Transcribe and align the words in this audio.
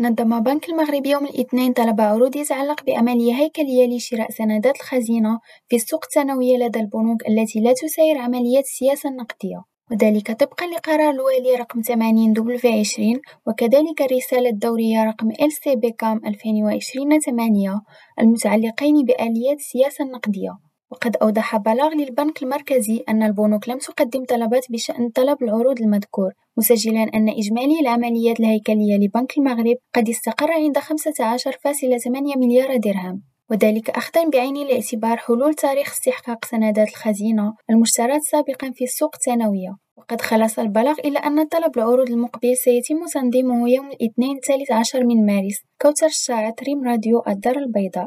نظم 0.00 0.40
بنك 0.40 0.68
المغرب 0.68 1.06
يوم 1.06 1.24
الاثنين 1.24 1.72
طلب 1.72 2.00
عروض 2.00 2.36
يتعلق 2.36 2.84
بعملية 2.84 3.34
هيكلية 3.34 3.96
لشراء 3.96 4.30
سندات 4.30 4.76
الخزينة 4.76 5.40
في 5.68 5.76
السوق 5.76 6.04
الثانوية 6.04 6.56
لدى 6.56 6.80
البنوك 6.80 7.28
التي 7.28 7.60
لا 7.60 7.72
تسير 7.72 8.18
عمليات 8.18 8.64
السياسة 8.64 9.08
النقدية 9.08 9.64
وذلك 9.90 10.32
طبقا 10.32 10.66
لقرار 10.66 11.10
الوالي 11.10 11.54
رقم 11.54 11.80
80 11.82 12.32
دبليو 12.32 12.80
عشرين 12.80 13.20
وكذلك 13.46 14.02
الرسالة 14.02 14.50
الدورية 14.50 15.04
رقم 15.04 15.30
LCB 15.30 15.90
كام 15.98 16.20
2020 16.26 17.20
8 17.20 17.80
المتعلقين 18.20 19.04
بآليات 19.04 19.58
السياسة 19.58 20.04
النقدية 20.04 20.58
وقد 20.90 21.16
أوضح 21.16 21.56
بلاغ 21.56 21.94
للبنك 21.94 22.42
المركزي 22.42 23.04
أن 23.08 23.22
البنوك 23.22 23.68
لم 23.68 23.78
تقدم 23.78 24.24
طلبات 24.24 24.66
بشأن 24.70 25.08
طلب 25.08 25.42
العروض 25.42 25.80
المذكور 25.80 26.32
مسجلا 26.58 27.02
أن 27.02 27.28
إجمالي 27.28 27.80
العمليات 27.80 28.40
الهيكلية 28.40 28.96
لبنك 28.96 29.38
المغرب 29.38 29.76
قد 29.94 30.08
استقر 30.08 30.52
عند 30.52 30.78
15.8 30.78 32.36
مليار 32.36 32.76
درهم. 32.76 33.22
وذلك 33.50 33.90
أخذا 33.90 34.28
بعين 34.28 34.56
الاعتبار 34.56 35.16
حلول 35.16 35.54
تاريخ 35.54 35.92
استحقاق 35.92 36.44
سندات 36.44 36.88
الخزينة 36.88 37.54
المشترات 37.70 38.22
سابقا 38.22 38.70
في 38.74 38.84
السوق 38.84 39.10
الثانوية. 39.14 39.76
وقد 39.96 40.20
خلص 40.20 40.58
البلاغ 40.58 40.94
إلى 41.04 41.18
أن 41.18 41.44
طلب 41.44 41.76
العروض 41.76 42.10
المقبل 42.10 42.56
سيتم 42.56 43.06
تنظيمه 43.14 43.70
يوم 43.70 43.86
الاثنين 43.86 44.36
الثالث 44.36 44.72
عشر 44.72 45.04
من 45.04 45.26
مارس 45.26 45.62
كوثر 45.82 46.06
الشاعط 46.06 46.62
ريم 46.62 46.84
راديو 46.84 47.22
الدار 47.28 47.56
البيضاء. 47.56 48.04